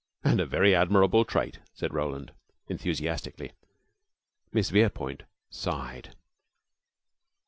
[0.23, 2.31] "And a very admirable trait," said Roland,
[2.67, 3.51] enthusiastically.
[4.51, 6.15] Miss Verepoint sighed.